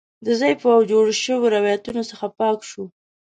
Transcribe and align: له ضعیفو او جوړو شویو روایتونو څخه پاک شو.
له 0.25 0.31
ضعیفو 0.39 0.69
او 0.75 0.81
جوړو 0.91 1.11
شویو 1.21 1.53
روایتونو 1.55 2.01
څخه 2.11 2.25
پاک 2.39 2.59
شو. 2.69 2.83